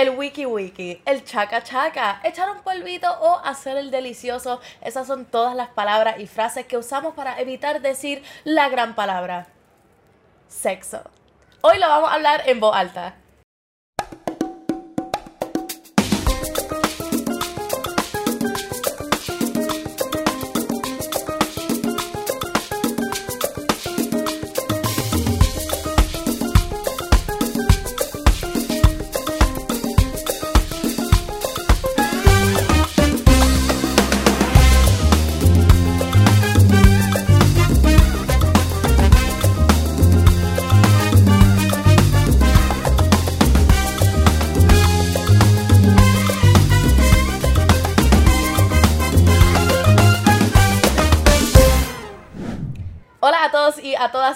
[0.00, 4.58] el wiki wiki, el chaca chaca, echar un polvito o hacer el delicioso.
[4.80, 9.48] Esas son todas las palabras y frases que usamos para evitar decir la gran palabra.
[10.48, 11.02] Sexo.
[11.60, 13.16] Hoy lo vamos a hablar en voz alta.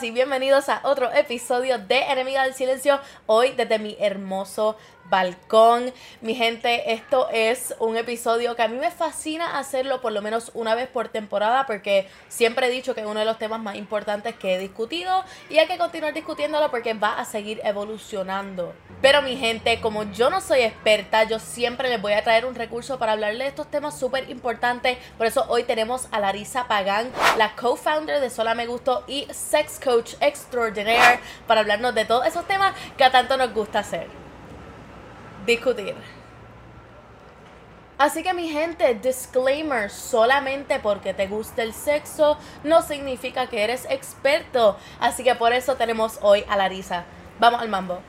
[0.05, 3.01] Y bienvenidos a otro episodio de Enemiga del Silencio.
[3.25, 4.77] Hoy desde mi hermoso
[5.09, 5.95] balcón.
[6.21, 10.51] Mi gente, esto es un episodio que a mí me fascina hacerlo por lo menos
[10.53, 13.77] una vez por temporada porque siempre he dicho que es uno de los temas más
[13.77, 18.75] importantes que he discutido y hay que continuar discutiéndolo porque va a seguir evolucionando.
[19.05, 22.55] Pero mi gente, como yo no soy experta, yo siempre les voy a traer un
[22.55, 24.97] recurso para hablarles de estos temas súper importantes.
[25.19, 29.79] Por eso hoy tenemos a Larisa Pagán, la co-founder de Sola Me Gusto y sex
[29.79, 34.07] coach extraordinaire para hablarnos de todos esos temas que a tanto nos gusta hacer
[35.45, 35.95] discutir.
[37.99, 43.87] Así que mi gente, disclaimer, solamente porque te gusta el sexo no significa que eres
[43.91, 44.79] experto.
[44.99, 47.05] Así que por eso tenemos hoy a Larisa.
[47.39, 48.01] Vamos al mambo.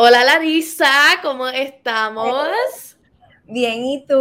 [0.00, 0.88] Hola Larisa,
[1.22, 2.96] ¿cómo estamos?
[3.48, 4.16] Bien, ¿y tú?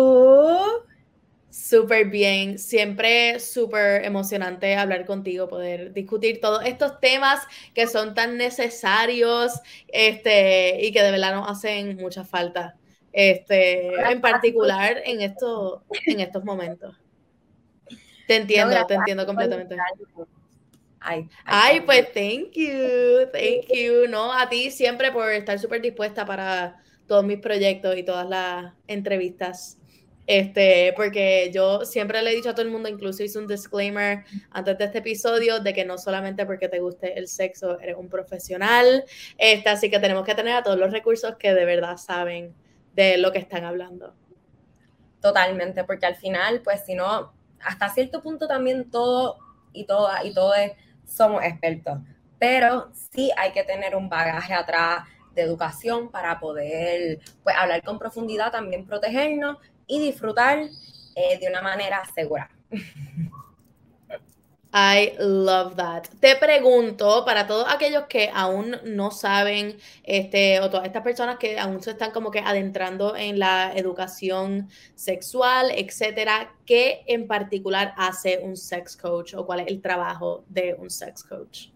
[1.51, 8.37] Súper bien, siempre súper emocionante hablar contigo, poder discutir todos estos temas que son tan
[8.37, 12.75] necesarios este, y que de verdad nos hacen mucha falta,
[13.13, 16.95] este, en particular en, esto, en estos momentos.
[18.27, 19.77] Te entiendo, te entiendo completamente.
[21.09, 24.33] Ay, ay, pues thank you, thank you, ¿no?
[24.33, 29.77] A ti siempre por estar súper dispuesta para todos mis proyectos y todas las entrevistas
[30.27, 34.25] este, porque yo siempre le he dicho a todo el mundo, incluso hice un disclaimer
[34.51, 38.09] antes de este episodio, de que no solamente porque te guste el sexo eres un
[38.09, 39.05] profesional,
[39.37, 42.53] este, así que tenemos que tener a todos los recursos que de verdad saben
[42.93, 44.13] de lo que están hablando.
[45.21, 49.37] Totalmente, porque al final, pues si no, hasta cierto punto también todo
[49.71, 50.55] y todas y todos
[51.07, 51.99] somos expertos,
[52.37, 57.97] pero sí hay que tener un bagaje atrás de educación para poder pues, hablar con
[57.97, 59.57] profundidad, también protegernos
[59.87, 60.59] y disfrutar
[61.15, 62.49] eh, de una manera segura.
[64.73, 66.03] I love that.
[66.19, 71.57] Te pregunto, para todos aquellos que aún no saben, este, o todas estas personas que
[71.57, 78.39] aún se están como que adentrando en la educación sexual, etcétera, ¿qué en particular hace
[78.43, 81.69] un sex coach o cuál es el trabajo de un sex coach?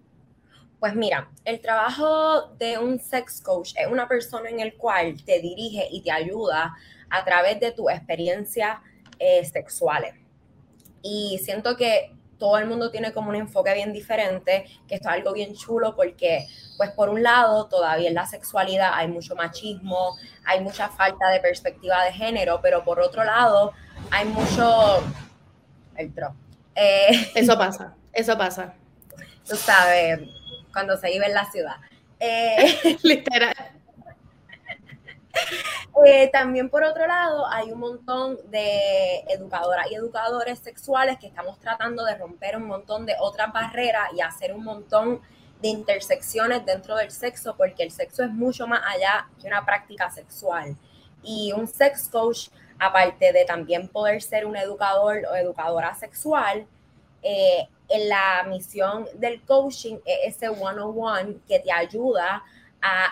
[0.79, 5.39] Pues mira, el trabajo de un sex coach es una persona en el cual te
[5.39, 6.75] dirige y te ayuda
[7.09, 8.79] a través de tus experiencias
[9.17, 10.15] eh, sexuales.
[11.03, 15.13] Y siento que todo el mundo tiene como un enfoque bien diferente, que esto es
[15.13, 20.17] algo bien chulo porque, pues por un lado, todavía en la sexualidad hay mucho machismo,
[20.43, 23.73] hay mucha falta de perspectiva de género, pero por otro lado,
[24.09, 25.03] hay mucho...
[25.95, 26.11] El
[26.73, 28.73] eh, eso pasa, eso pasa.
[29.47, 30.21] Tú sabes,
[30.73, 31.75] cuando se vive en la ciudad.
[32.19, 33.53] Eh, Literal.
[36.05, 41.59] Eh, también por otro lado, hay un montón de educadoras y educadores sexuales que estamos
[41.59, 45.21] tratando de romper un montón de otras barreras y hacer un montón
[45.61, 50.09] de intersecciones dentro del sexo, porque el sexo es mucho más allá que una práctica
[50.09, 50.75] sexual.
[51.23, 52.47] Y un sex coach,
[52.79, 56.65] aparte de también poder ser un educador o educadora sexual,
[57.21, 62.43] eh, en la misión del coaching es ese one-on-one que te ayuda a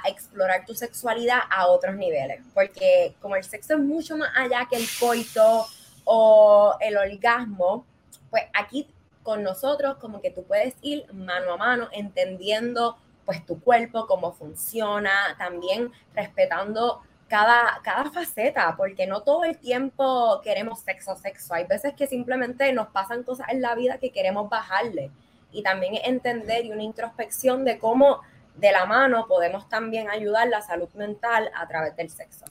[0.07, 4.78] explorar tu sexualidad a otros niveles, porque como el sexo es mucho más allá que
[4.78, 5.66] el coito
[6.05, 7.85] o el orgasmo,
[8.29, 8.88] pues aquí
[9.23, 14.34] con nosotros como que tú puedes ir mano a mano entendiendo pues tu cuerpo, cómo
[14.34, 21.53] funciona, también respetando cada, cada faceta, porque no todo el tiempo queremos sexo, sexo.
[21.53, 25.11] Hay veces que simplemente nos pasan cosas en la vida que queremos bajarle.
[25.52, 28.22] Y también entender y una introspección de cómo
[28.55, 32.46] de la mano podemos también ayudar la salud mental a través del sexo.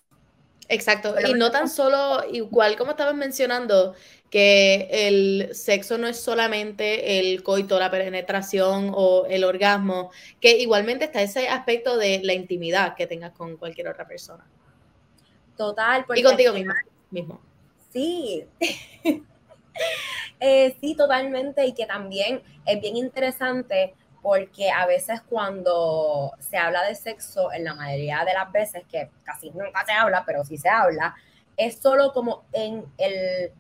[0.71, 3.95] Exacto, y no tan solo, igual como estabas mencionando,
[4.31, 10.11] que el sexo no es solamente el coito, la penetración o el orgasmo,
[10.41, 14.45] que igualmente está ese aspecto de la intimidad que tengas con cualquier otra persona.
[15.57, 16.05] Total.
[16.15, 16.53] Y contigo
[17.11, 17.41] mismo.
[17.91, 18.45] Sí.
[20.41, 21.65] Eh, sí, totalmente.
[21.67, 27.65] Y que también es bien interesante porque a veces cuando se habla de sexo, en
[27.65, 31.15] la mayoría de las veces, que casi nunca se habla, pero sí se habla,
[31.57, 33.53] es solo como en, el,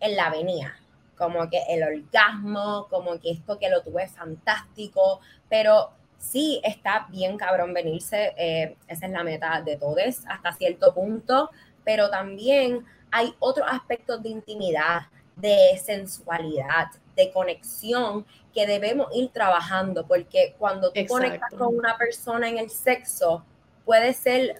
[0.00, 0.76] en la avenida,
[1.16, 7.36] como que el orgasmo, como que esto que lo tuve fantástico, pero sí está bien
[7.36, 11.50] cabrón venirse, eh, esa es la meta de todos hasta cierto punto,
[11.84, 15.02] pero también hay otros aspectos de intimidad,
[15.36, 22.48] de sensualidad, de conexión que debemos ir trabajando, porque cuando tú conectas con una persona
[22.48, 23.44] en el sexo,
[23.84, 24.58] puede ser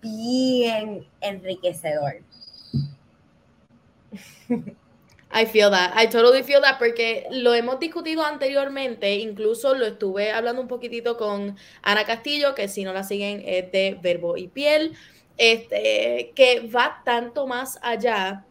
[0.00, 2.22] bien enriquecedor.
[5.32, 5.92] I feel that.
[5.94, 11.16] I totally feel that porque lo hemos discutido anteriormente, incluso lo estuve hablando un poquitito
[11.16, 14.96] con Ana Castillo, que si no la siguen es de Verbo y Piel,
[15.36, 18.44] este, que va tanto más allá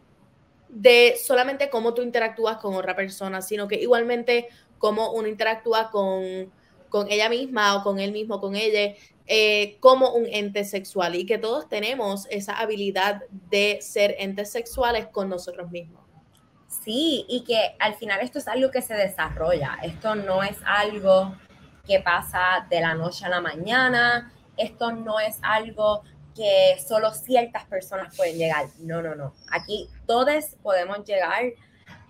[0.70, 4.48] de solamente cómo tú interactúas con otra persona, sino que igualmente
[4.80, 6.52] cómo uno interactúa con,
[6.90, 8.96] con ella misma o con él mismo, con ella,
[9.28, 15.06] eh, como un ente sexual y que todos tenemos esa habilidad de ser entes sexuales
[15.08, 16.04] con nosotros mismos.
[16.68, 21.36] Sí, y que al final esto es algo que se desarrolla, esto no es algo
[21.86, 26.04] que pasa de la noche a la mañana, esto no es algo
[26.36, 28.68] que solo ciertas personas pueden llegar.
[28.80, 29.34] No, no, no.
[29.52, 31.44] Aquí todos podemos llegar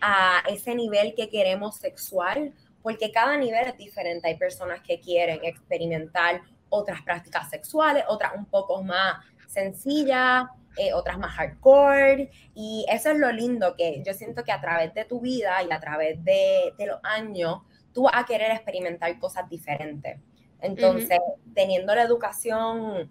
[0.01, 4.27] a ese nivel que queremos sexual, porque cada nivel es diferente.
[4.27, 9.17] Hay personas que quieren experimentar otras prácticas sexuales, otras un poco más
[9.47, 10.45] sencillas,
[10.77, 12.29] eh, otras más hardcore.
[12.55, 15.71] Y eso es lo lindo que yo siento que a través de tu vida y
[15.71, 17.61] a través de, los años,
[17.93, 20.19] tú vas a querer experimentar cosas diferentes.
[20.61, 21.19] Entonces,
[21.53, 23.09] teniendo la educación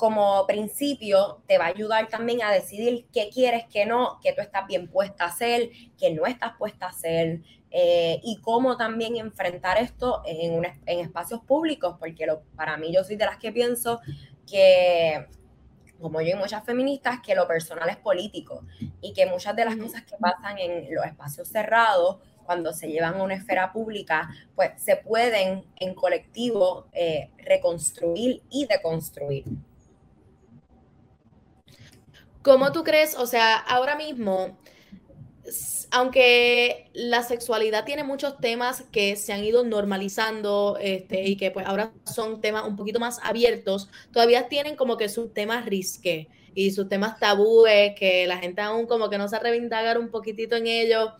[0.00, 4.40] como principio te va a ayudar también a decidir qué quieres, qué no, qué tú
[4.40, 5.68] estás bien puesta a hacer,
[5.98, 11.42] qué no estás puesta a hacer, eh, y cómo también enfrentar esto en, en espacios
[11.42, 14.00] públicos, porque lo, para mí yo soy de las que pienso
[14.50, 15.26] que,
[16.00, 18.64] como yo y muchas feministas, que lo personal es político
[19.02, 23.16] y que muchas de las cosas que pasan en los espacios cerrados, cuando se llevan
[23.16, 29.44] a una esfera pública, pues se pueden en colectivo eh, reconstruir y deconstruir.
[32.42, 34.58] ¿Cómo tú crees, o sea, ahora mismo,
[35.90, 41.66] aunque la sexualidad tiene muchos temas que se han ido normalizando este, y que pues
[41.66, 46.70] ahora son temas un poquito más abiertos, todavía tienen como que sus temas risque y
[46.72, 50.66] sus temas tabúes, que la gente aún como que no se indagar un poquitito en
[50.66, 51.10] ellos.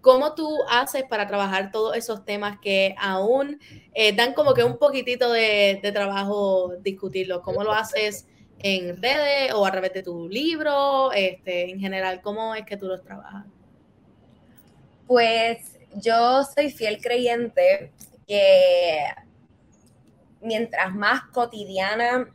[0.00, 3.60] ¿Cómo tú haces para trabajar todos esos temas que aún
[3.92, 7.42] eh, dan como que un poquitito de, de trabajo discutirlos?
[7.42, 8.26] ¿Cómo lo haces?
[8.62, 11.12] En redes o a través de tu libro?
[11.12, 13.46] Este, en general, ¿cómo es que tú los trabajas?
[15.06, 17.92] Pues yo soy fiel creyente
[18.26, 19.04] que
[20.40, 22.30] mientras más cotidiana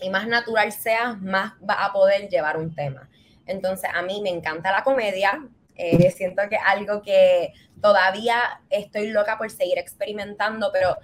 [0.00, 3.08] y más natural seas, más va a poder llevar un tema.
[3.46, 5.46] Entonces, a mí me encanta la comedia.
[5.74, 10.96] Eh, siento que algo que todavía estoy loca por seguir experimentando, pero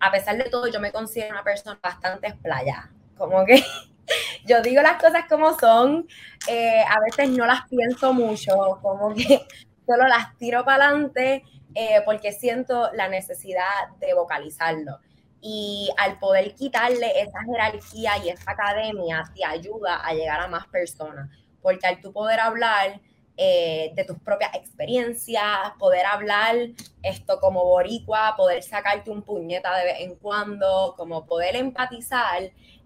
[0.00, 2.90] a pesar de todo, yo me considero una persona bastante explayada.
[3.16, 3.62] Como que
[4.46, 6.06] yo digo las cosas como son,
[6.48, 9.46] eh, a veces no las pienso mucho, como que
[9.86, 14.98] solo las tiro para adelante eh, porque siento la necesidad de vocalizarlo.
[15.40, 20.66] Y al poder quitarle esa jerarquía y esa academia, te ayuda a llegar a más
[20.68, 23.00] personas, porque al tú poder hablar
[23.36, 25.46] eh, de tus propias experiencias,
[25.78, 26.54] poder hablar
[27.02, 32.42] esto como boricua, poder sacarte un puñeta de vez en cuando, como poder empatizar,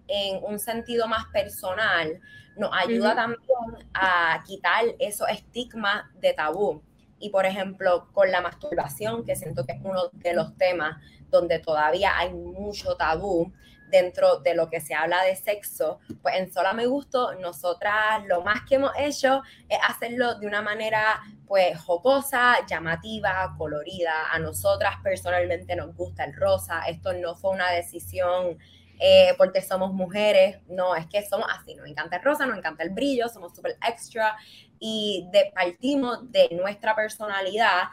[0.07, 2.19] en un sentido más personal,
[2.55, 6.81] nos ayuda también a quitar esos estigmas de tabú.
[7.19, 10.97] Y por ejemplo, con la masturbación, que siento que es uno de los temas
[11.29, 13.51] donde todavía hay mucho tabú
[13.89, 18.41] dentro de lo que se habla de sexo, pues en Sola Me Gusto, nosotras lo
[18.41, 24.31] más que hemos hecho es hacerlo de una manera pues jocosa, llamativa, colorida.
[24.31, 26.81] A nosotras personalmente nos gusta el rosa.
[26.81, 28.57] Esto no fue una decisión
[28.99, 32.83] eh, porque somos mujeres, no, es que somos así, nos encanta el rosa, nos encanta
[32.83, 34.35] el brillo, somos súper extra
[34.79, 37.83] y de, partimos de nuestra personalidad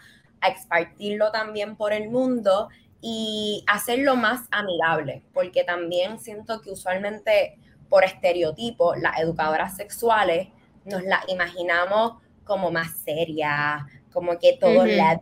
[0.40, 2.68] a expartirlo también por el mundo
[3.00, 7.58] y hacerlo más amigable, porque también siento que usualmente
[7.90, 10.48] por estereotipo, las educadoras sexuales
[10.86, 13.82] nos las imaginamos como más serias,
[14.12, 15.20] como que todo leather,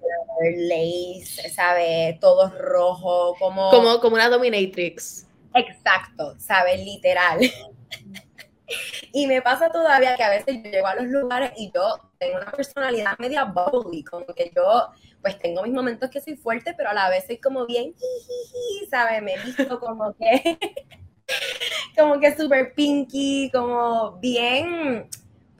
[0.56, 2.20] lace, ¿sabes?
[2.20, 3.70] Todo rojo, como...
[3.70, 5.26] Como, como una dominatrix.
[5.54, 6.84] Exacto, ¿sabes?
[6.84, 7.40] Literal.
[9.12, 12.36] y me pasa todavía que a veces yo llego a los lugares y yo tengo
[12.38, 14.88] una personalidad media bubbly, como que yo
[15.20, 17.94] pues tengo mis momentos que soy fuerte, pero a la vez soy como bien,
[18.90, 19.22] ¿sabes?
[19.22, 20.58] Me visto como que,
[21.96, 25.08] como que súper pinky, como bien,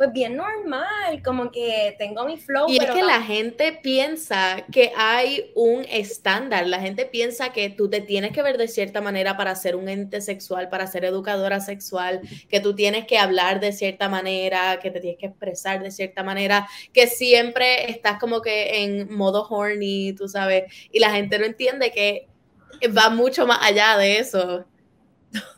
[0.03, 2.69] pues bien normal, como que tengo mi flow.
[2.69, 7.89] Y es que la gente piensa que hay un estándar, la gente piensa que tú
[7.89, 11.61] te tienes que ver de cierta manera para ser un ente sexual, para ser educadora
[11.61, 15.93] sexual, que tú tienes que hablar de cierta manera, que te tienes que expresar de
[15.93, 21.39] cierta manera, que siempre estás como que en modo horny, tú sabes, y la gente
[21.39, 22.27] no entiende que
[22.89, 24.65] va mucho más allá de eso.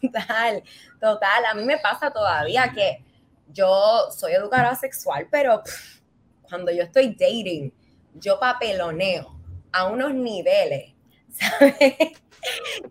[0.02, 0.62] Total,
[1.00, 3.02] total, a mí me pasa todavía que
[3.48, 5.62] yo soy educadora sexual, pero
[6.42, 7.72] cuando yo estoy dating,
[8.14, 9.40] yo papeloneo
[9.72, 10.94] a unos niveles,
[11.28, 11.74] ¿sabes?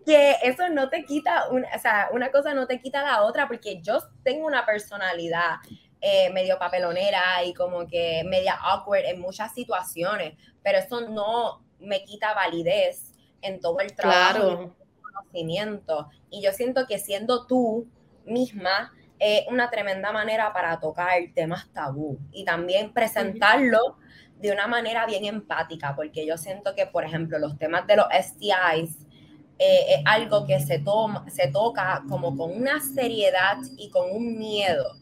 [0.06, 3.48] que eso no te quita, una, o sea, una cosa no te quita la otra,
[3.48, 5.58] porque yo tengo una personalidad
[6.02, 12.04] eh, medio papelonera y como que media awkward en muchas situaciones, pero eso no me
[12.04, 16.10] quita validez en todo el trabajo y conocimiento.
[16.30, 17.88] Y yo siento que siendo tú
[18.26, 18.92] misma,
[19.24, 23.96] es una tremenda manera para tocar temas tabú y también presentarlo
[24.38, 28.06] de una manera bien empática, porque yo siento que, por ejemplo, los temas de los
[28.12, 29.08] STIs
[29.58, 34.38] eh, es algo que se, toma, se toca como con una seriedad y con un
[34.38, 34.98] miedo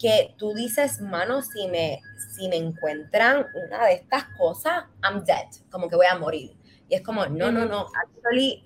[0.00, 2.00] que tú dices, mano, si me,
[2.34, 6.56] si me encuentran una de estas cosas, I'm dead, como que voy a morir.
[6.88, 8.64] Y es como, no, no, no, actually,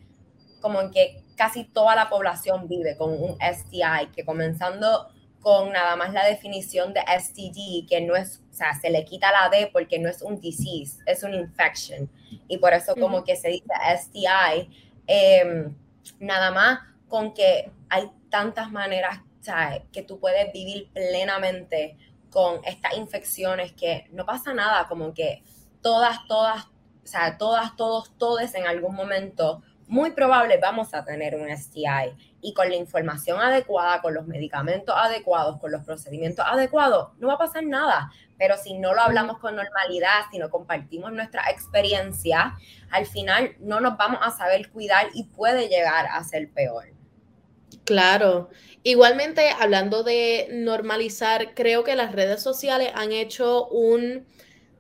[0.63, 5.09] como que casi toda la población vive con un STI, que comenzando
[5.41, 9.31] con nada más la definición de STD, que no es, o sea, se le quita
[9.31, 12.11] la D porque no es un disease, es un infection.
[12.49, 14.69] Y por eso como que se dice STI,
[15.07, 15.75] em,
[16.19, 19.21] nada más con que hay tantas maneras
[19.93, 21.97] que tú puedes vivir plenamente
[22.31, 25.43] con estas infecciones que no pasa nada, como que
[25.81, 31.35] todas, todas, o sea, todas, todos, todos en algún momento muy probable vamos a tener
[31.35, 37.09] un STI y con la información adecuada, con los medicamentos adecuados, con los procedimientos adecuados,
[37.19, 38.13] no va a pasar nada.
[38.39, 42.55] Pero si no lo hablamos con normalidad, si no compartimos nuestra experiencia,
[42.91, 46.85] al final no nos vamos a saber cuidar y puede llegar a ser peor.
[47.85, 48.51] Claro.
[48.83, 54.27] Igualmente, hablando de normalizar, creo que las redes sociales han hecho un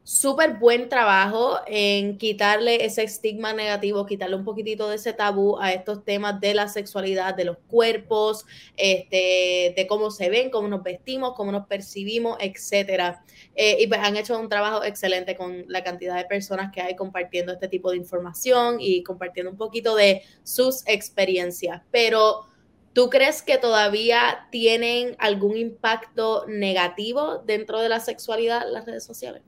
[0.09, 5.75] súper buen trabajo en quitarle ese estigma negativo, quitarle un poquitito de ese tabú a
[5.75, 8.47] estos temas de la sexualidad, de los cuerpos,
[8.79, 13.23] este, de cómo se ven, cómo nos vestimos, cómo nos percibimos, etcétera.
[13.55, 16.97] Eh, y pues han hecho un trabajo excelente con la cantidad de personas que hay
[16.97, 21.83] compartiendo este tipo de información y compartiendo un poquito de sus experiencias.
[21.91, 22.47] Pero
[22.95, 29.43] ¿Tú crees que todavía tienen algún impacto negativo dentro de la sexualidad las redes sociales?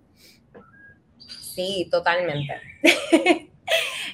[1.61, 2.55] Sí, totalmente.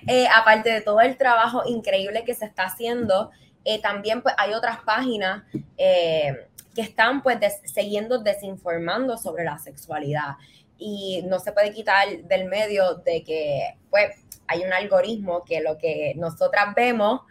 [0.07, 3.31] Eh, aparte de todo el trabajo increíble que se está haciendo,
[3.65, 5.43] eh, también pues hay otras páginas
[5.79, 10.37] eh, que están pues siguiendo desinformando sobre la sexualidad
[10.79, 14.15] y no se puede quitar del medio de que pues
[14.47, 17.23] hay un algoritmo que lo que nosotras vemos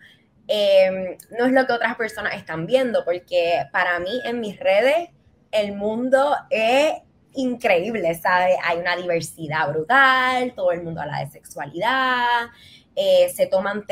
[1.38, 5.10] no es lo que otras personas están viendo, porque para mí en mis redes
[5.51, 6.93] el mundo es
[7.35, 8.55] increíble, ¿sabes?
[8.63, 12.47] Hay una diversidad brutal, todo el mundo habla de sexualidad,
[12.95, 13.85] eh, se toman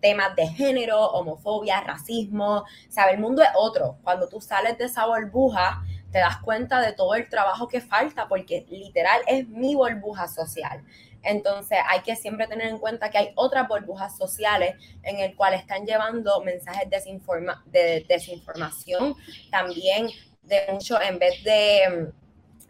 [0.00, 3.14] temas de género, homofobia, racismo, ¿sabes?
[3.14, 3.98] El mundo es otro.
[4.02, 5.82] Cuando tú sales de esa burbuja,
[6.12, 10.84] te das cuenta de todo el trabajo que falta, porque literal es mi burbuja social.
[11.22, 15.54] Entonces hay que siempre tener en cuenta que hay otras burbujas sociales en el cual
[15.54, 19.16] están llevando mensajes de desinformación,
[19.50, 20.08] también
[20.42, 22.12] de mucho, en vez de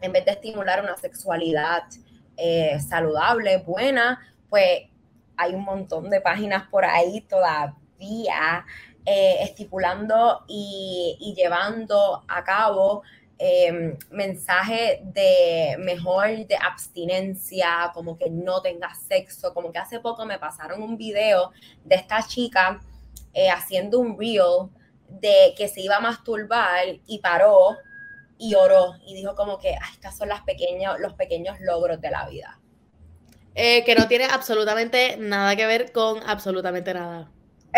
[0.01, 1.83] en vez de estimular una sexualidad
[2.37, 4.83] eh, saludable, buena, pues
[5.37, 8.65] hay un montón de páginas por ahí todavía
[9.05, 13.03] eh, estipulando y, llevando a cabo
[13.37, 20.25] em, mensajes de mejor de abstinencia, como que no tengas sexo, como que hace poco
[20.25, 21.51] me pasaron un video
[21.85, 22.79] de esta chica
[23.33, 24.69] eh, haciendo un reel
[25.07, 27.77] de que se iba a masturbar y paró
[28.39, 32.09] y oró y dijo como que ah, estas son las pequeños, los pequeños logros de
[32.09, 32.59] la vida.
[33.53, 37.29] Eh, que no tiene absolutamente nada que ver con absolutamente nada.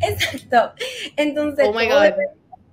[0.00, 0.72] Exacto.
[1.16, 2.12] Entonces, oh my God.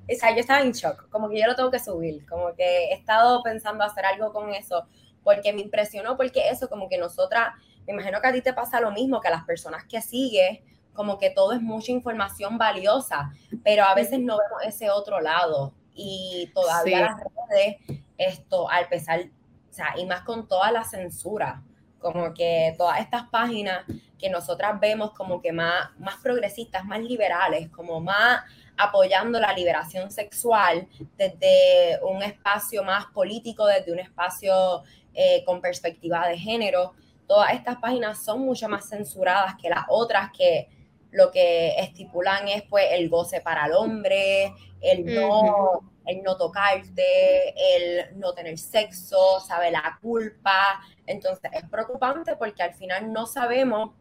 [0.10, 2.86] o sea, yo estaba en shock, como que yo lo tengo que subir, como que
[2.86, 4.88] he estado pensando hacer algo con eso,
[5.22, 7.54] porque me impresionó, porque eso, como que nosotras,
[7.86, 10.60] me imagino que a ti te pasa lo mismo, que a las personas que sigues,
[10.94, 13.32] como que todo es mucha información valiosa,
[13.64, 17.18] pero a veces no vemos ese otro lado y todavía las
[17.50, 17.78] redes,
[18.18, 21.62] esto, al pesar, o sea, y más con toda la censura,
[22.00, 23.86] como que todas estas páginas
[24.20, 28.44] que nosotras vemos como que más, más progresistas, más liberales, como más
[28.78, 34.84] apoyando la liberación sexual desde un espacio más político, desde un espacio
[35.14, 36.94] eh, con perspectiva de género.
[37.28, 40.70] Todas estas páginas son mucho más censuradas que las otras que
[41.14, 47.54] lo que estipulan es pues el goce para el hombre, el no, el no tocarte,
[47.76, 50.82] el no tener sexo, sabe la culpa.
[51.06, 53.92] Entonces es preocupante porque al final no sabemos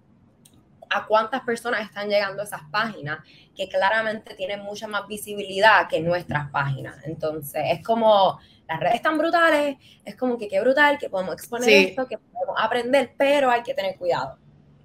[0.88, 3.18] a cuántas personas están llegando esas páginas
[3.54, 6.96] que claramente tienen mucha más visibilidad que nuestras páginas.
[7.04, 8.38] Entonces, es como
[8.68, 12.56] las redes están brutales, es como que qué brutal que podemos exponer esto, que podemos
[12.58, 14.38] aprender, pero hay que tener cuidado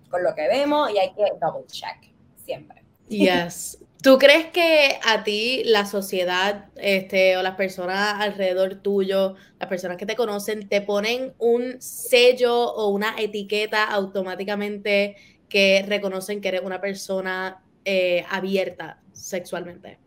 [0.10, 2.17] con lo que vemos y hay que double check
[2.48, 2.84] siempre.
[3.10, 3.80] Yes.
[4.02, 9.98] ¿Tú crees que a ti la sociedad este, o las personas alrededor tuyo, las personas
[9.98, 15.18] que te conocen, te ponen un sello o una etiqueta automáticamente
[15.50, 20.00] que reconocen que eres una persona eh, abierta sexualmente?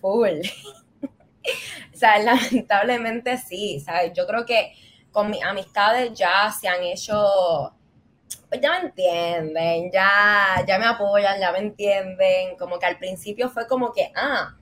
[0.00, 0.40] Full.
[1.02, 4.12] o sea, lamentablemente sí, ¿sabes?
[4.14, 4.72] Yo creo que
[5.10, 7.72] con mis amistades ya se han hecho,
[8.48, 13.48] pues ya me entienden, ya, ya me apoyan, ya me entienden, como que al principio
[13.50, 14.56] fue como que, ah,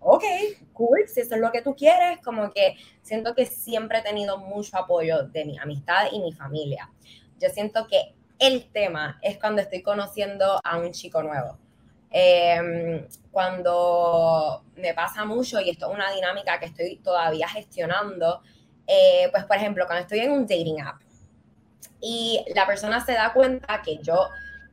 [0.00, 0.24] ok,
[0.72, 4.38] cool, si eso es lo que tú quieres, como que siento que siempre he tenido
[4.38, 6.90] mucho apoyo de mi amistad y mi familia.
[7.38, 11.58] Yo siento que el tema es cuando estoy conociendo a un chico nuevo.
[12.10, 18.42] Em, cuando me pasa mucho, y esto es una dinámica que estoy todavía gestionando,
[18.86, 21.00] eh, pues por ejemplo, cuando estoy en un dating app
[22.02, 24.28] y la persona se da cuenta que yo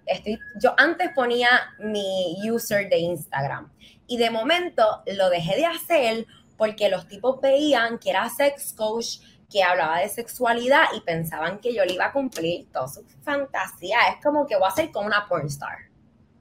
[0.06, 3.72] estoy, yo antes ponía mi user de Instagram
[4.08, 6.26] y de momento lo dejé de hacer
[6.58, 11.74] porque los tipos veían que era sex coach que hablaba de sexualidad y pensaban que
[11.74, 13.98] yo le iba a cumplir toda su fantasía.
[14.13, 15.78] Es como que voy a ser como una pornstar.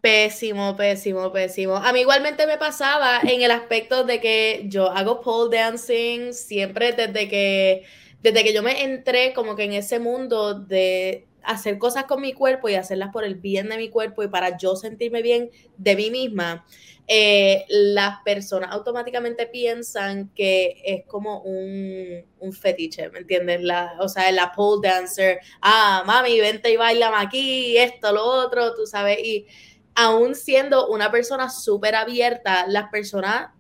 [0.01, 1.77] Pésimo, pésimo, pésimo.
[1.77, 6.93] A mí igualmente me pasaba en el aspecto de que yo hago pole dancing siempre
[6.93, 7.85] desde que,
[8.23, 12.33] desde que yo me entré como que en ese mundo de hacer cosas con mi
[12.33, 15.97] cuerpo y hacerlas por el bien de mi cuerpo y para yo sentirme bien de
[15.97, 16.67] mí misma.
[17.07, 23.63] Eh, las personas automáticamente piensan que es como un, un fetiche, ¿me entiendes?
[23.63, 28.75] La, o sea, la pole dancer, ah, mami, vente y baila aquí, esto, lo otro,
[28.75, 29.47] tú sabes, y
[29.95, 33.53] aún siendo una persona súper abierta, las personas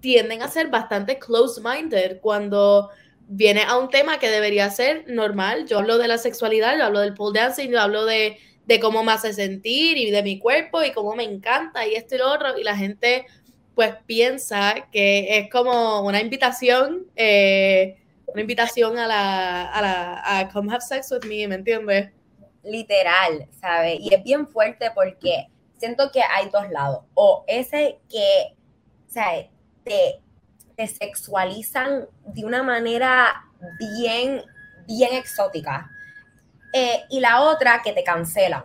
[0.00, 2.90] tienden a ser bastante close-minded cuando
[3.28, 5.66] viene a un tema que debería ser normal.
[5.66, 9.02] Yo hablo de la sexualidad, yo hablo del pole dancing, yo hablo de de cómo
[9.02, 12.32] me hace sentir y de mi cuerpo y cómo me encanta y esto y lo
[12.32, 12.58] otro.
[12.58, 13.26] Y la gente
[13.74, 20.80] pues piensa que es como una invitación, eh, una invitación a la, a come have
[20.80, 22.10] sex with me, ¿me entiendes?
[22.62, 23.98] Literal, ¿sabes?
[24.00, 27.04] Y es bien fuerte porque siento que hay dos lados.
[27.14, 28.54] O ese que,
[29.08, 29.48] o sea,
[29.82, 30.20] te,
[30.76, 33.44] te sexualizan de una manera
[33.78, 34.42] bien,
[34.86, 35.90] bien exótica
[36.72, 38.64] eh, y la otra, que te cancelan.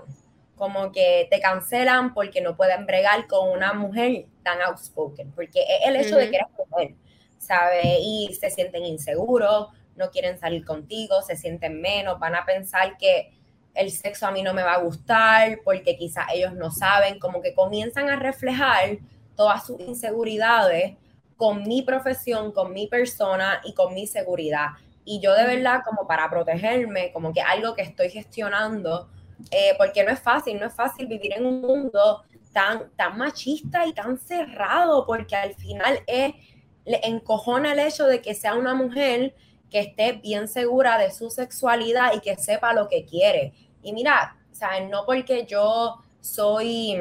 [0.55, 5.31] Como que te cancelan porque no pueden bregar con una mujer tan outspoken.
[5.31, 6.95] Porque es el hecho de que eres mujer,
[7.37, 7.85] ¿sabes?
[8.01, 13.31] Y se sienten inseguros, no quieren salir contigo, se sienten menos, van a pensar que
[13.75, 17.41] el sexo a mí no me va a gustar porque quizás ellos no saben, como
[17.41, 18.97] que comienzan a reflejar
[19.35, 20.97] todas sus inseguridades
[21.39, 24.71] con mi profesión, con mi persona y con mi seguridad.
[25.05, 29.07] Y yo de verdad, como para protegerme, como que algo que estoy gestionando,
[29.49, 33.87] eh, porque no es fácil, no es fácil vivir en un mundo tan, tan machista
[33.87, 36.33] y tan cerrado, porque al final es,
[36.83, 39.33] le encojona el hecho de que sea una mujer
[39.71, 43.53] que esté bien segura de su sexualidad y que sepa lo que quiere.
[43.81, 46.99] Y mira, o no porque yo soy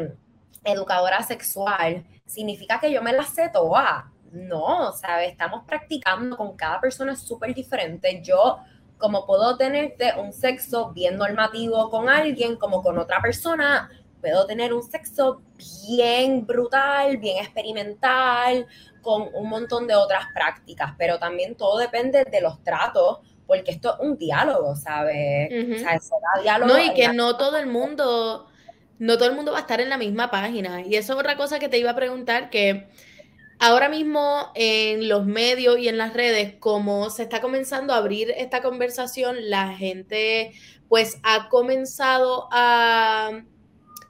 [0.62, 5.30] educadora sexual, significa que yo me la sé toda no, ¿sabes?
[5.30, 8.20] Estamos practicando con cada persona súper diferente.
[8.22, 8.58] Yo,
[8.96, 14.72] como puedo tenerte un sexo bien normativo con alguien, como con otra persona, puedo tener
[14.72, 15.42] un sexo
[15.88, 18.66] bien brutal, bien experimental,
[19.02, 23.94] con un montón de otras prácticas, pero también todo depende de los tratos, porque esto
[23.94, 25.48] es un diálogo, ¿sabes?
[25.50, 26.72] o sea, diálogo.
[26.72, 28.48] No, y que no todo el mundo
[28.98, 30.82] no todo el mundo va a estar en la misma página.
[30.82, 32.88] Y eso es otra cosa que te iba a preguntar, que
[33.58, 38.32] ahora mismo en los medios y en las redes, como se está comenzando a abrir
[38.36, 40.52] esta conversación, la gente
[40.88, 43.42] pues ha comenzado a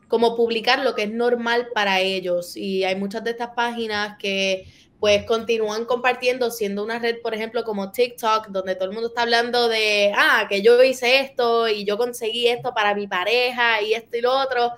[0.08, 2.56] como publicar lo que es normal para ellos.
[2.56, 4.66] Y hay muchas de estas páginas que
[5.00, 9.22] pues continúan compartiendo, siendo una red, por ejemplo, como TikTok, donde todo el mundo está
[9.22, 13.94] hablando de, ah, que yo hice esto y yo conseguí esto para mi pareja y
[13.94, 14.72] esto y lo otro,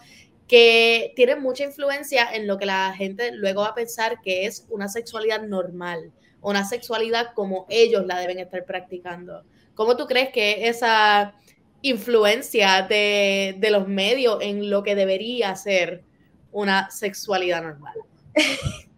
[0.50, 4.66] que tienen mucha influencia en lo que la gente luego va a pensar que es
[4.68, 6.10] una sexualidad normal,
[6.40, 9.44] una sexualidad como ellos la deben estar practicando.
[9.76, 11.34] ¿Cómo tú crees que esa
[11.82, 16.02] influencia de, de los medios en lo que debería ser
[16.50, 17.94] una sexualidad normal?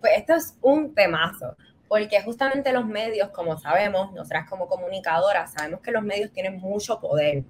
[0.00, 5.80] Pues esto es un temazo, porque justamente los medios, como sabemos, nosotras como comunicadoras, sabemos
[5.80, 7.44] que los medios tienen mucho poder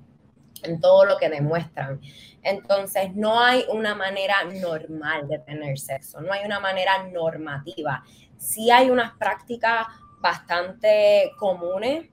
[0.62, 2.00] en todo lo que demuestran.
[2.42, 8.04] Entonces, no hay una manera normal de tener sexo, no hay una manera normativa.
[8.36, 9.86] Sí hay unas prácticas
[10.20, 12.08] bastante comunes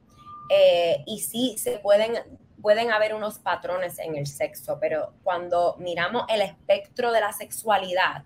[0.50, 2.14] eh, y sí se pueden,
[2.62, 8.24] pueden haber unos patrones en el sexo, pero cuando miramos el espectro de la sexualidad,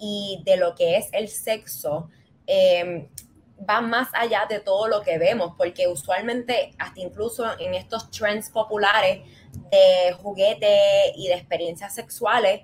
[0.00, 2.08] y de lo que es el sexo
[2.46, 3.06] em,
[3.68, 8.48] va más allá de todo lo que vemos, porque usualmente hasta incluso en estos trends
[8.48, 9.20] populares
[9.70, 12.62] de juguete y de experiencias sexuales,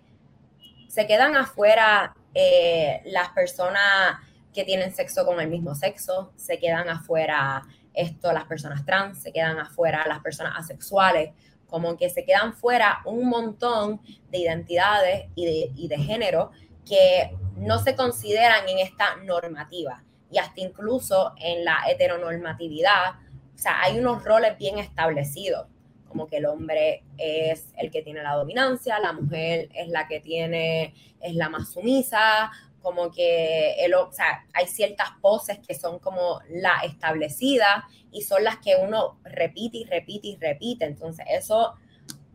[0.88, 4.18] se quedan afuera eh, las personas
[4.53, 9.33] que tienen sexo con el mismo sexo, se quedan afuera esto, las personas trans, se
[9.33, 11.31] quedan afuera las personas asexuales,
[11.66, 16.53] como que se quedan fuera un montón de identidades y de, y de género
[16.87, 20.03] que no se consideran en esta normativa.
[20.31, 23.14] Y hasta incluso en la heteronormatividad,
[23.55, 25.66] o sea, hay unos roles bien establecidos,
[26.09, 30.21] como que el hombre es el que tiene la dominancia, la mujer es la que
[30.21, 32.51] tiene, es la más sumisa,
[32.83, 38.45] como que el, o sea, hay ciertas poses que son como la establecida y son
[38.45, 40.85] las que uno repite y repite y repite.
[40.85, 41.75] Entonces, eso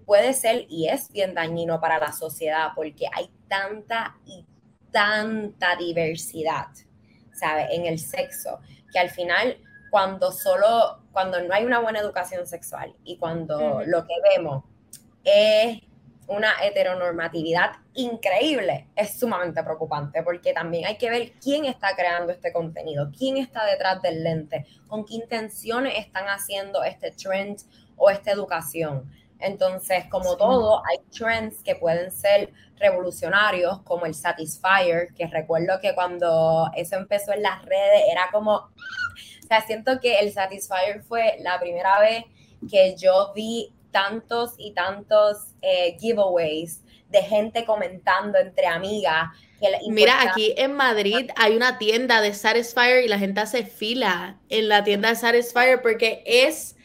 [0.05, 4.45] puede ser y es bien dañino para la sociedad porque hay tanta y
[4.91, 6.67] tanta diversidad,
[7.33, 7.73] ¿sabe?
[7.73, 8.59] En el sexo,
[8.91, 9.57] que al final
[9.91, 14.63] cuando solo, cuando no hay una buena educación sexual y cuando lo que vemos
[15.23, 15.81] es
[16.27, 22.53] una heteronormatividad increíble, es sumamente preocupante porque también hay que ver quién está creando este
[22.53, 27.59] contenido, quién está detrás del lente, con qué intenciones están haciendo este trend
[27.97, 29.11] o esta educación.
[29.39, 35.93] Entonces, como todo, hay trends que pueden ser revolucionarios, como el Satisfyer, que recuerdo que
[35.95, 38.69] cuando eso empezó en las redes era como,
[39.51, 42.23] sea, siento que el Satisfyer fue la primera vez
[42.69, 49.29] que yo vi tantos y tantos eh, giveaways de gente comentando entre amigas.
[49.89, 54.69] Mira, aquí en Madrid hay una tienda de Satisfyer y la gente hace fila en
[54.69, 56.75] la tienda de Satisfyer porque es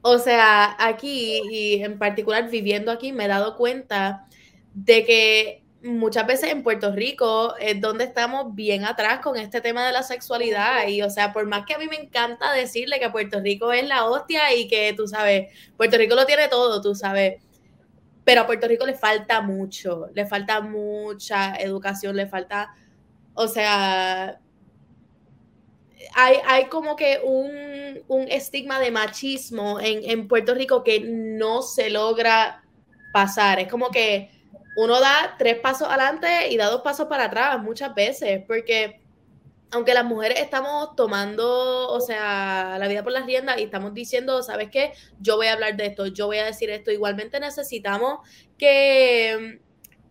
[0.00, 4.26] o sea, aquí y en particular viviendo aquí me he dado cuenta
[4.74, 9.86] de que muchas veces en Puerto Rico es donde estamos bien atrás con este tema
[9.86, 13.10] de la sexualidad y o sea, por más que a mí me encanta decirle que
[13.10, 16.94] Puerto Rico es la hostia y que tú sabes, Puerto Rico lo tiene todo, tú
[16.94, 17.42] sabes,
[18.24, 22.74] pero a Puerto Rico le falta mucho, le falta mucha educación, le falta,
[23.34, 24.40] o sea,
[26.14, 32.62] hay, como que un, estigma de machismo en, Puerto Rico que no se logra
[33.12, 33.60] pasar.
[33.60, 34.30] Es como que
[34.80, 39.00] uno da tres pasos adelante y da dos pasos para atrás muchas veces, porque
[39.72, 44.40] aunque las mujeres estamos tomando, o sea, la vida por las riendas y estamos diciendo,
[44.44, 44.92] ¿sabes qué?
[45.20, 48.20] Yo voy a hablar de esto, yo voy a decir esto, igualmente necesitamos
[48.56, 49.60] que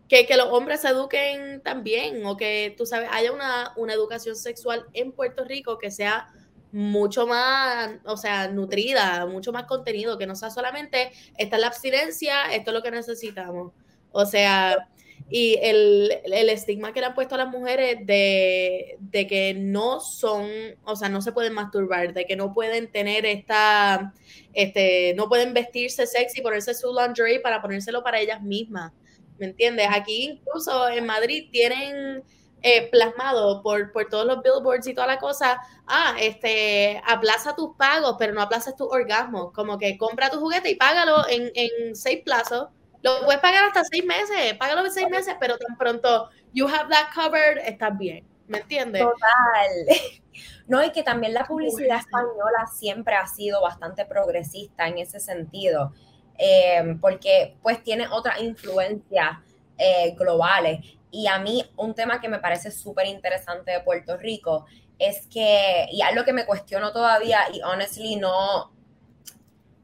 [0.09, 4.85] que, los hombres se eduquen también o que, tú sabes, haya una, una, educación sexual
[4.93, 6.29] en Puerto Rico que sea
[6.71, 11.67] mucho más, o sea, nutrida, mucho más contenido, que no sea solamente, esta es la
[11.67, 13.73] abstinencia, esto es lo que necesitamos.
[14.11, 14.89] O sea,
[15.29, 19.99] y el, el estigma que le han puesto a las mujeres de, de, que no
[19.99, 20.49] son,
[20.85, 24.13] o sea, no se pueden masturbar, de que no pueden tener esta,
[24.53, 28.93] este, no pueden vestirse sexy, ponerse su lingerie para ponérselo para ellas mismas.
[29.39, 29.87] ¿me entiendes?
[29.91, 32.23] Aquí incluso en Madrid tienen
[32.61, 37.75] eh, plasmado por, por todos los billboards y toda la cosa, ah, este, aplaza tus
[37.77, 41.95] pagos, pero no aplazas tus orgasmos, como que compra tu juguete y págalo en, en
[41.95, 42.69] seis plazos,
[43.01, 46.89] lo puedes pagar hasta seis meses, págalo en seis meses, pero tan pronto you have
[46.89, 49.01] that covered, estás bien, ¿me entiendes?
[49.01, 49.97] Total.
[50.67, 55.93] No, y que también la publicidad española siempre ha sido bastante progresista en ese sentido.
[56.37, 59.41] Eh, porque pues tiene otra influencia
[59.77, 60.79] eh, globales.
[61.09, 64.65] Y a mí un tema que me parece súper interesante de Puerto Rico
[64.99, 68.71] es que, y algo que me cuestiono todavía y honestly no,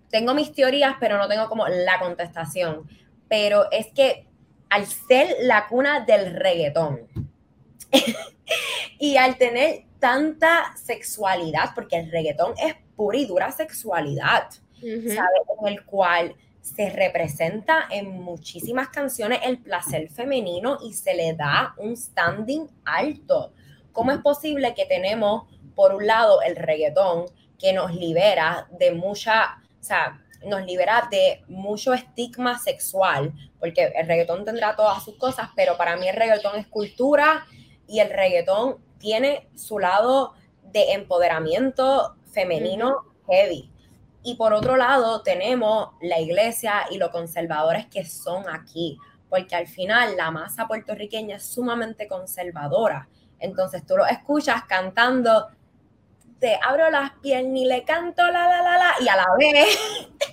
[0.09, 2.87] tengo mis teorías, pero no tengo como la contestación,
[3.27, 4.27] pero es que
[4.69, 7.07] al ser la cuna del reggaetón
[8.99, 15.41] y al tener tanta sexualidad, porque el reggaetón es pura y dura sexualidad, ¿sabes?
[15.61, 21.73] En el cual se representa en muchísimas canciones el placer femenino y se le da
[21.77, 23.53] un standing alto.
[23.91, 25.43] ¿Cómo es posible que tenemos,
[25.75, 27.25] por un lado, el reggaetón
[27.59, 34.07] que nos libera de mucha, o sea, nos libera de mucho estigma sexual, porque el
[34.07, 37.45] reggaetón tendrá todas sus cosas, pero para mí el reggaetón es cultura
[37.87, 40.33] y el reggaetón tiene su lado
[40.71, 43.69] de empoderamiento femenino heavy.
[44.23, 48.97] Y por otro lado, tenemos la iglesia y los conservadores que son aquí,
[49.29, 53.09] porque al final la masa puertorriqueña es sumamente conservadora.
[53.39, 55.49] Entonces tú lo escuchas cantando,
[56.39, 59.77] te abro las piernas y le canto la la la la, y a la vez,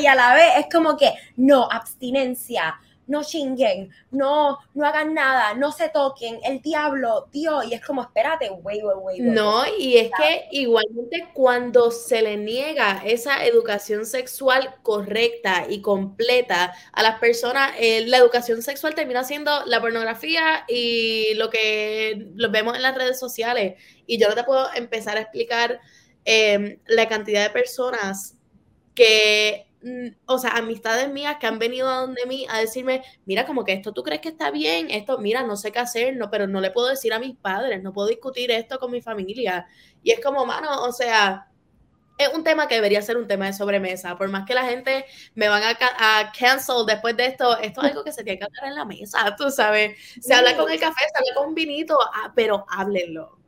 [0.00, 5.54] y a la vez es como que no, abstinencia, no chinguen, no, no hagan nada,
[5.54, 9.20] no se toquen, el diablo, Dios, y es como, espérate, wait, wait, wait.
[9.20, 16.72] No, y es que igualmente cuando se le niega esa educación sexual correcta y completa
[16.92, 22.48] a las personas, eh, la educación sexual termina siendo la pornografía y lo que lo
[22.52, 23.74] vemos en las redes sociales.
[24.06, 25.80] Y yo no te puedo empezar a explicar
[26.24, 28.36] em, la cantidad de personas
[29.04, 33.46] que Mm, o sea, amistades mías que han venido a donde mí a decirme, mira,
[33.46, 36.30] como que esto tú crees que está bien, esto, mira, no sé qué hacer, no,
[36.30, 39.66] pero no le puedo decir a mis padres, no puedo discutir esto con mi familia.
[40.02, 41.46] Y es como, mano, o sea,
[42.18, 44.18] es un tema que debería ser un tema de sobremesa.
[44.18, 47.88] Por más que la gente me van a, a cancel después de esto, esto es
[47.88, 49.98] algo que se tiene que hablar en la mesa, tú sabes.
[50.20, 53.38] Se habla con el café, se habla con un vinito, ah, pero háblenlo.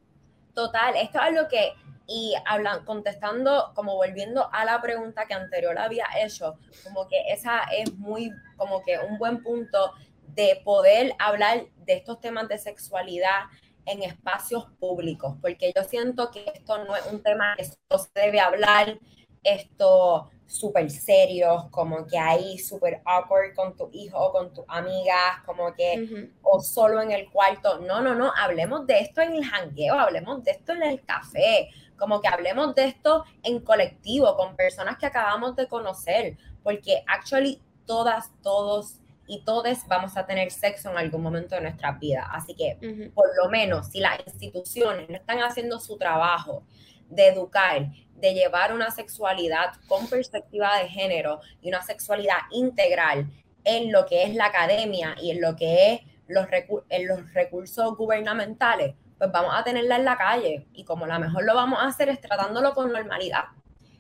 [0.54, 1.72] Total, esto es algo que
[2.12, 7.62] y hablan, contestando, como volviendo a la pregunta que anterior había hecho, como que esa
[7.74, 9.94] es muy, como que un buen punto
[10.28, 13.44] de poder hablar de estos temas de sexualidad
[13.86, 17.76] en espacios públicos, porque yo siento que esto no es un tema que se
[18.14, 18.98] debe hablar,
[19.42, 25.40] esto súper serios, como que ahí súper awkward con tu hijo o con tus amigas,
[25.46, 27.78] como que, o solo en el cuarto.
[27.80, 31.70] No, no, no, hablemos de esto en el jangueo, hablemos de esto en el café,
[31.98, 37.60] como que hablemos de esto en colectivo, con personas que acabamos de conocer, porque actually
[37.86, 42.28] todas, todos y todos vamos a tener sexo en algún momento de nuestra vida.
[42.32, 42.76] Así que,
[43.14, 46.64] por lo menos, si las instituciones no están haciendo su trabajo
[47.08, 53.30] de educar, de llevar una sexualidad con perspectiva de género y una sexualidad integral
[53.64, 56.46] en lo que es la academia y en lo que es los,
[56.88, 61.44] en los recursos gubernamentales, pues vamos a tenerla en la calle y como la mejor
[61.44, 63.44] lo vamos a hacer es tratándolo con normalidad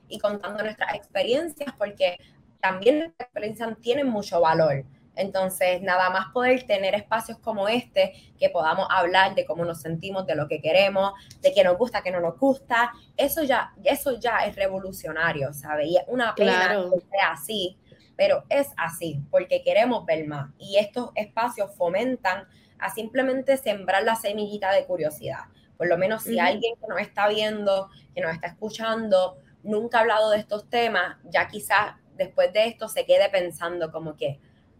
[0.08, 2.18] y contando nuestras experiencias porque
[2.60, 4.84] también nuestras experiencias tienen mucho valor.
[5.14, 10.26] Entonces, nada más poder tener espacios como este, que podamos hablar de cómo nos sentimos,
[10.26, 14.18] de lo que queremos, de qué nos gusta, qué no nos gusta, eso ya, eso
[14.18, 15.86] ya es revolucionario, ¿sabes?
[15.86, 17.78] Y es una pena que sea así,
[18.16, 20.50] pero es así, porque queremos ver más.
[20.58, 22.48] Y estos espacios fomentan
[22.82, 25.44] a simplemente sembrar la semillita de curiosidad.
[25.76, 30.00] Por lo menos si alguien que nos está viendo, que nos está escuchando, nunca ha
[30.02, 34.38] hablado de estos temas, ya quizás después de esto se quede pensando como que,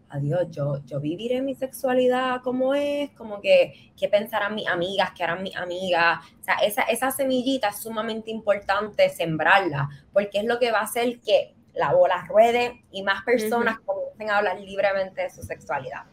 [0.09, 5.11] adiós, yo, yo viviré mi sexualidad como es, como que, ¿qué pensarán mis amigas?
[5.15, 6.19] ¿Qué harán mis amigas?
[6.39, 10.83] O sea, esa, esa semillita es sumamente importante sembrarla, porque es lo que va a
[10.83, 16.03] hacer que la bola ruede y más personas comiencen a hablar libremente de su sexualidad.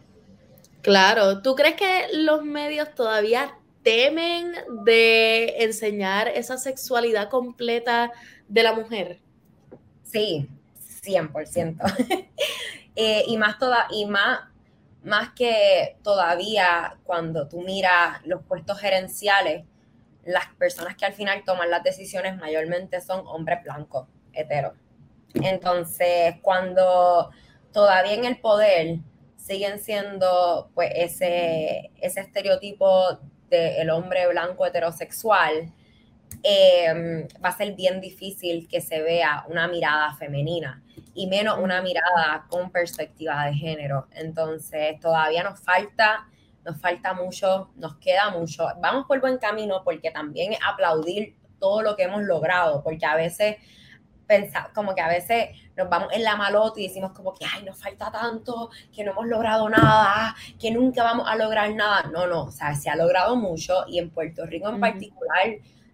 [0.83, 8.11] Claro, ¿tú crees que los medios todavía temen de enseñar esa sexualidad completa
[8.49, 9.21] de la mujer?
[10.05, 10.49] Sí,
[11.03, 11.77] 100%.
[12.97, 14.41] eh, y más toda, y más,
[15.05, 19.65] más que todavía cuando tú miras los puestos gerenciales,
[20.25, 24.75] las personas que al final toman las decisiones mayormente son hombres blancos, heteros.
[25.35, 27.31] Entonces, cuando
[27.73, 28.99] todavía en el poder
[29.51, 35.73] siguen siendo pues ese, ese estereotipo del hombre blanco heterosexual,
[36.45, 40.85] em, va a ser bien difícil que se vea una mirada femenina
[41.15, 44.07] y menos una mirada con perspectiva de género.
[44.13, 46.29] Entonces, todavía nos falta,
[46.65, 48.69] nos falta mucho, nos queda mucho.
[48.81, 53.57] Vamos por buen camino porque también aplaudir todo lo que hemos logrado, porque a veces
[54.31, 57.65] pensar, como que a veces nos vamos en la malota y decimos como que, ay,
[57.65, 62.05] nos falta tanto, que no hemos logrado nada, que nunca vamos a lograr nada.
[62.13, 65.47] No, no, o sea, se ha logrado mucho y en Puerto Rico en particular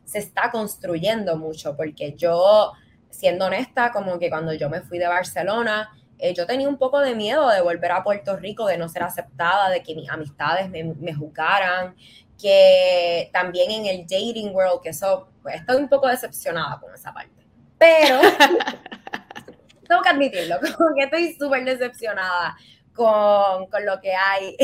[0.05, 2.75] se está construyendo mucho, porque yo,
[3.09, 7.01] siendo honesta, como que cuando yo me fui de Barcelona, eh, yo tenía un poco
[7.01, 10.69] de miedo de volver a Puerto Rico, de no ser aceptada, de que mis amistades
[10.69, 11.97] me, me juzgaran,
[12.39, 17.15] que también en el dating world, que eso, pues estoy un poco decepcionada con esa
[17.15, 17.36] parte
[17.79, 18.21] pero
[19.89, 22.57] tengo que admitirlo, como que estoy súper decepcionada
[22.95, 24.57] con, lo que hay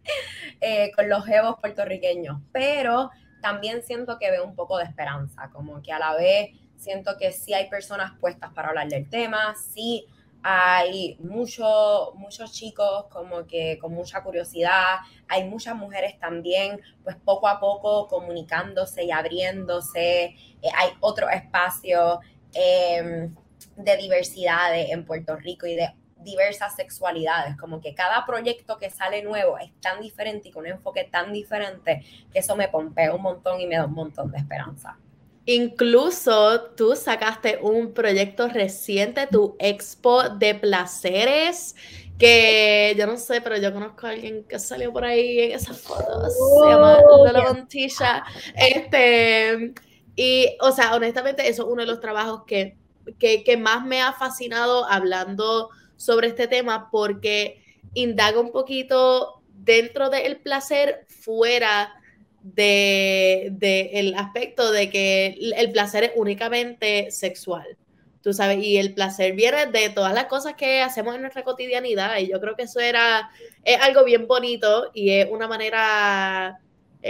[0.60, 5.80] eh, con los jevos puertorriqueños, pero también siento que veo un poco de esperanza, como
[5.82, 10.06] que a la vez siento que sí hay personas puestas para hablar del tema, sí
[10.42, 17.48] hay muchos muchos chicos como que con mucha curiosidad, hay muchas mujeres también, pues poco
[17.48, 22.20] a poco comunicándose y abriéndose, eh, hay otro espacio
[22.54, 23.34] Em,
[23.76, 29.22] de diversidades en Puerto Rico y de diversas sexualidades, como que cada proyecto que sale
[29.22, 33.22] nuevo es tan diferente y con un enfoque tan diferente que eso me pompea un
[33.22, 34.98] montón y me da un montón de esperanza.
[35.46, 41.74] Incluso tú sacaste un proyecto reciente, tu expo de placeres,
[42.18, 45.78] que yo no sé, pero yo conozco a alguien que salió por ahí en esas
[45.78, 48.24] fotos, se llama Lola Montisha.
[48.56, 49.72] Este,
[50.18, 52.76] y, o sea, honestamente, eso es uno de los trabajos que,
[53.20, 57.62] que, más me ha fascinado hablando sobre este tema porque
[57.94, 61.94] indaga un poquito dentro del placer fuera
[62.42, 67.76] del de, el aspecto de que el placer es únicamente sexual.
[68.20, 72.18] Tú sabes, y el placer viene de todas las cosas que hacemos en nuestra cotidianidad.
[72.18, 73.30] Y yo creo que eso era,
[73.62, 76.58] es algo bien bonito y es una manera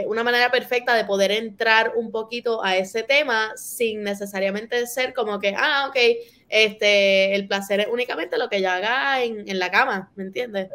[0.06, 5.38] una manera perfecta de poder entrar un poquito a ese tema sin necesariamente ser como
[5.38, 5.96] que, ah, ok,
[6.48, 10.70] este, el placer es únicamente lo que yo haga en, en la cama, ¿me entiendes?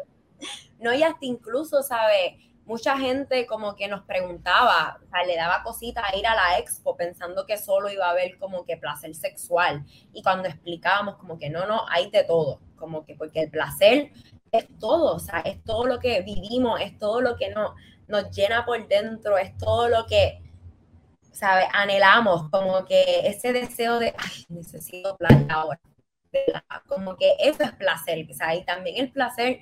[0.80, 2.34] No, y hasta incluso, ¿sabes?
[2.66, 6.58] Mucha gente como que nos preguntaba, o sea, le daba cosita a ir a la
[6.58, 9.84] expo pensando que solo iba a haber como que placer sexual.
[10.12, 14.12] Y cuando explicábamos como que no, no, hay de todo, como que porque el placer
[14.50, 17.74] es todo, o sea, es todo lo que vivimos, es todo lo que no,
[18.08, 20.42] nos llena por dentro, es todo lo que,
[21.32, 21.66] ¿sabes?
[21.72, 24.14] Anhelamos, como que ese deseo de,
[24.48, 25.80] necesito playa ahora.
[26.88, 28.60] Como que eso es placer, ¿sabes?
[28.60, 29.60] Y también el placer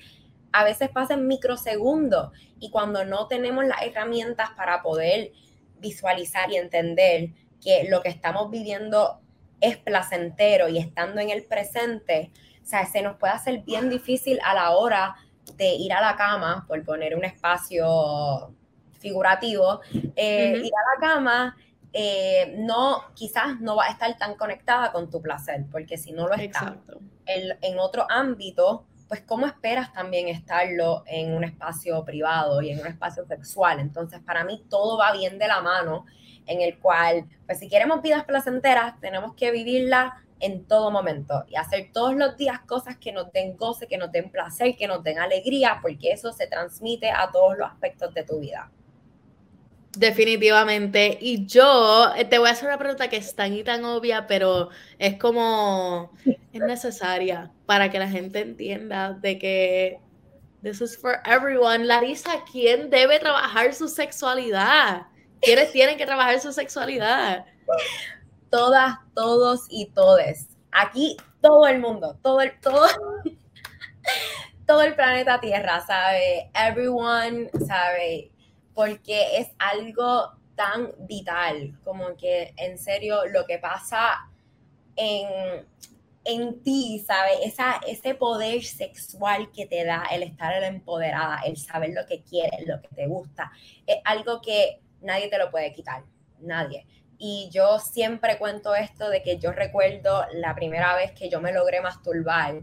[0.53, 5.33] a veces pasa en microsegundos y cuando no tenemos las herramientas para poder
[5.79, 9.21] visualizar y entender que lo que estamos viviendo
[9.61, 12.31] es placentero y estando en el presente,
[12.63, 15.17] se nos puede hacer bien difícil a la hora
[15.57, 18.55] de ir a la cama, por poner un espacio
[18.99, 19.81] figurativo,
[20.17, 21.57] eh, ir a la cama
[21.93, 26.27] eh, no, quizás no va a estar tan conectada con tu placer, porque si no
[26.27, 26.77] lo está.
[27.27, 32.81] En, en, otro ámbito, pues cómo esperas también estarlo en un espacio privado y en
[32.81, 33.79] un espacio sexual.
[33.79, 36.07] Entonces, para mí todo va bien de la mano,
[36.47, 41.57] en el cual, pues si queremos vidas placenteras, tenemos que vivirla en todo momento y
[41.57, 45.03] hacer todos los días cosas que nos den goce, que nos den placer, que nos
[45.03, 48.71] den alegría, porque eso se transmite a todos los aspectos de tu vida.
[49.97, 51.19] Definitivamente.
[51.21, 54.27] Y yo eh, te voy a hacer una pregunta que es tan y tan obvia,
[54.27, 60.01] pero es como, es necesaria para que la gente entienda de que
[60.63, 61.85] this is for everyone.
[61.85, 65.03] Larisa, ¿quién debe trabajar su sexualidad?
[65.41, 67.45] ¿Quiénes tienen que trabajar su sexualidad?
[68.53, 70.47] Todas, todos y todes.
[70.71, 72.87] Aquí todo el mundo, todo el, todo,
[74.67, 76.51] todo el planeta Tierra, ¿sabe?
[76.55, 78.31] Everyone, ¿sabe?
[78.75, 84.29] Porque es algo tan vital, como que en serio lo que pasa
[84.97, 85.67] en,
[86.27, 87.45] en ti, ¿sabe?
[87.45, 92.67] Esa, ese poder sexual que te da el estar empoderada, el saber lo que quieres,
[92.67, 93.51] lo que te gusta,
[93.87, 96.05] es algo que nadie te lo puede quitar,
[96.39, 96.87] nadie.
[97.19, 101.53] Y yo siempre cuento esto de que yo recuerdo la primera vez que yo me
[101.53, 102.61] logré masturbar,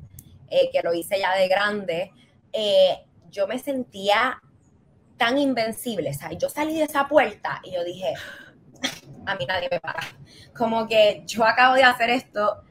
[0.50, 2.12] eh, que lo hice ya de grande,
[2.52, 4.42] eh, yo me sentía
[5.18, 6.14] tan invencible.
[6.14, 8.14] Sea, yo salí de esa puerta y yo dije,
[9.26, 10.02] a mí nadie me para.
[10.58, 12.64] Como que yo acabo de hacer esto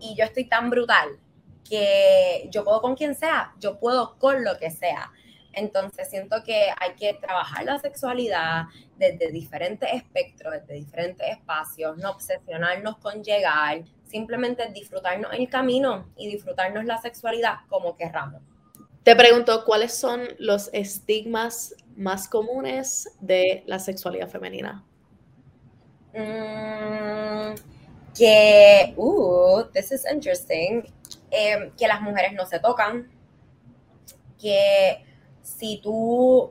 [0.00, 1.20] y yo estoy tan brutal
[1.68, 5.12] que yo puedo con quien sea, yo puedo con lo que sea.
[5.52, 8.64] Entonces siento que hay que trabajar la sexualidad
[8.96, 16.28] desde diferentes espectros, desde diferentes espacios, no obsesionarnos con llegar, simplemente disfrutarnos el camino y
[16.28, 18.42] disfrutarnos la sexualidad como querramos.
[19.02, 24.84] Te pregunto, ¿cuáles son los estigmas más comunes de la sexualidad femenina?
[26.12, 27.54] Mm,
[28.16, 30.84] que, uh, this is interesting,
[31.30, 33.10] eh, que las mujeres no se tocan,
[34.40, 35.04] que
[35.58, 36.50] si tú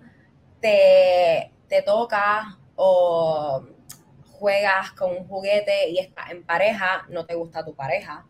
[0.60, 2.46] te, te tocas
[2.76, 3.64] o
[4.40, 8.26] juegas con un juguete y estás en pareja, no te gusta tu pareja.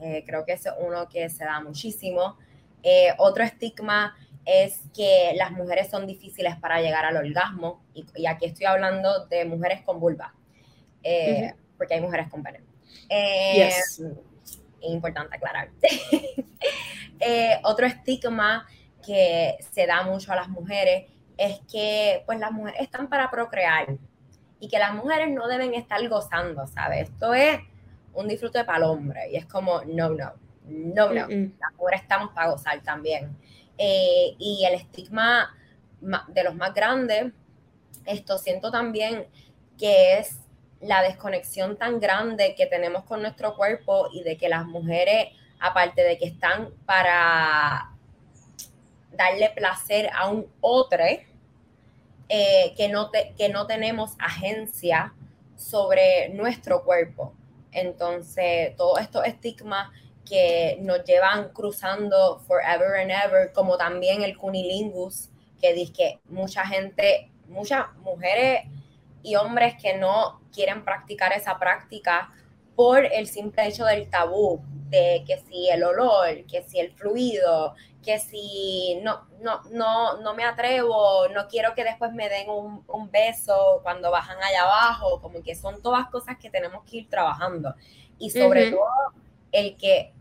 [0.00, 2.38] Eh, creo que ese es uno que se da muchísimo.
[2.82, 8.46] Eh, otro estigma es que las mujeres son difíciles para llegar al orgasmo, y, aquí
[8.46, 10.34] estoy hablando de mujeres con vulva,
[11.02, 12.62] eh, porque hay mujeres con pene.
[13.08, 14.02] Es
[14.82, 15.68] Importante aclarar.
[17.64, 18.66] otro estigma
[19.10, 21.06] que se da mucho a las mujeres
[21.36, 23.96] es que pues las mujeres están para procrear
[24.60, 27.08] y que las mujeres no deben estar gozando, ¿sabes?
[27.10, 27.58] Esto es
[28.14, 30.32] un disfrute para el hombre y es como, no, no,
[30.64, 33.36] no, no, las mujeres estamos para gozar también.
[33.78, 35.56] Eh, y el estigma
[36.28, 37.32] de los más grandes,
[38.06, 39.26] esto siento también
[39.76, 40.38] que es
[40.80, 46.04] la desconexión tan grande que tenemos con nuestro cuerpo y de que las mujeres, aparte
[46.04, 47.89] de que están para
[49.12, 51.04] darle placer a un otro,
[52.28, 55.14] eh, que, no que no tenemos agencia
[55.56, 57.34] sobre nuestro cuerpo.
[57.72, 59.90] Entonces, todos estos estigmas
[60.24, 65.28] que nos llevan cruzando forever and ever, como también el cunilingus,
[65.60, 68.62] que dice que mucha gente, muchas mujeres
[69.22, 72.32] y hombres que no quieren practicar esa práctica
[72.76, 77.74] por el simple hecho del tabú, de que si el olor, que si el fluido,
[78.02, 83.10] que si no, no, no, no me atrevo, no quiero que después me den un,
[83.10, 87.74] beso cuando bajan allá abajo, como que son todas cosas que tenemos que ir trabajando.
[88.18, 88.86] Y sobre todo
[89.52, 90.14] el que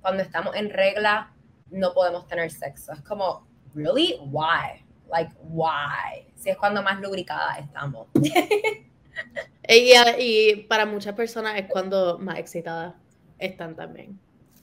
[0.00, 1.32] cuando estamos en regla
[1.70, 2.92] no podemos tener sexo.
[2.92, 4.18] Es como, really?
[4.30, 4.84] Why?
[5.10, 6.32] Like, why?
[6.36, 8.08] Si es cuando más lubricada estamos.
[9.68, 12.94] y, y para muchas personas es cuando más excitada
[13.38, 14.18] están también.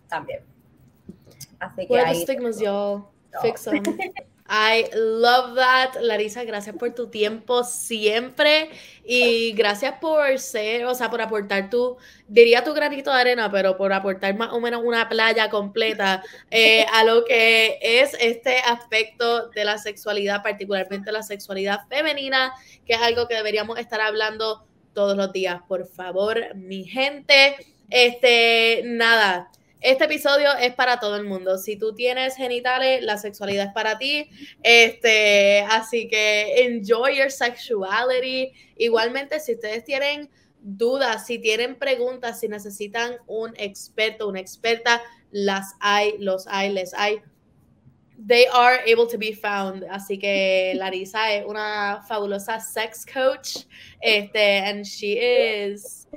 [0.08, 0.52] También.
[1.62, 3.06] Así que ahí stigmas, y'all.
[3.42, 3.84] Fix them.
[4.50, 5.96] I love that.
[6.02, 8.70] Larisa, gracias por tu tiempo siempre
[9.06, 11.96] y gracias por ser, o sea, por aportar tu,
[12.28, 16.86] diría tu granito de arena, pero por aportar más o menos una playa completa eh,
[16.92, 22.52] a lo que es este aspecto de la sexualidad, particularmente la sexualidad femenina,
[22.86, 25.62] que es algo que deberíamos estar hablando todos los días.
[25.66, 27.56] Por favor, mi gente,
[27.90, 29.50] este, nada
[29.82, 31.58] este episodio es para todo el mundo.
[31.58, 34.30] Si tú tienes genitales, la sexualidad es para ti.
[34.62, 38.54] Este, así que enjoy your sexuality.
[38.78, 40.30] Igualmente, si ustedes tienen
[40.62, 45.02] dudas, si tienen preguntas, si necesitan un experto, una experta,
[45.32, 47.20] las hay, los hay, les hay.
[48.24, 49.84] They are able to be found.
[49.90, 53.66] Así que Larisa es una fabulosa sex coach.
[54.00, 56.08] Este, and she is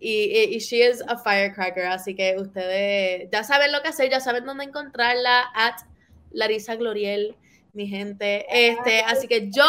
[0.00, 4.20] y, y, she is a firecracker, así que ustedes ya saben lo que hacer, ya
[4.20, 5.82] saben dónde encontrarla, at
[6.32, 7.36] Larisa Gloriel,
[7.72, 8.46] mi gente.
[8.48, 9.64] Este, así que yo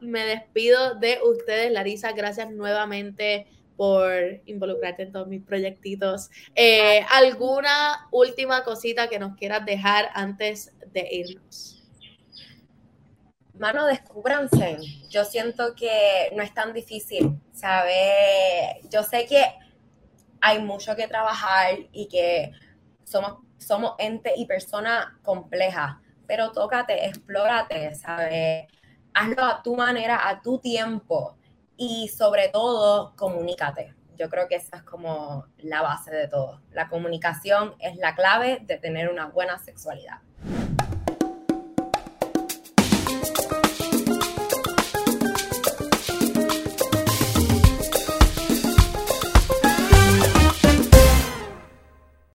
[0.00, 4.12] me despido de ustedes, Larisa, gracias nuevamente por
[4.46, 6.30] involucrarte en todos mis proyectitos.
[6.54, 11.82] Eh, ¿Alguna última cosita que nos quieras dejar antes de irnos?
[13.58, 14.78] Mano, descúbranse.
[15.10, 17.94] Yo siento que no es tan difícil, ¿sabes?
[18.90, 19.44] Yo sé que
[20.42, 22.52] hay mucho que trabajar y que
[23.04, 28.66] somos, somos ente y persona compleja, pero tócate, explórate, ¿sabes?
[29.14, 31.36] Hazlo a tu manera, a tu tiempo
[31.76, 33.94] y sobre todo comunícate.
[34.18, 36.60] Yo creo que esa es como la base de todo.
[36.72, 40.18] La comunicación es la clave de tener una buena sexualidad.